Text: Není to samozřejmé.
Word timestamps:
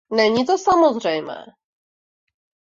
Není 0.09 0.45
to 0.45 0.57
samozřejmé. 0.57 1.45